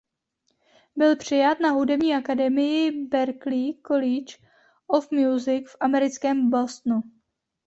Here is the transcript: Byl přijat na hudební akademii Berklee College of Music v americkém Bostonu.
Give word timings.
Byl 0.95 1.15
přijat 1.15 1.59
na 1.59 1.69
hudební 1.69 2.15
akademii 2.15 2.91
Berklee 3.07 3.73
College 3.87 4.33
of 4.87 5.11
Music 5.11 5.69
v 5.69 5.75
americkém 5.79 6.49
Bostonu. 6.49 7.01